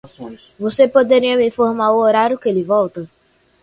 [0.57, 3.07] Você poderia me informar o horário que ele volta?